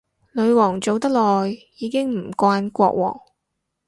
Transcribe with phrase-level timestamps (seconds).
[0.31, 3.19] 女皇做得耐，已經唔慣國王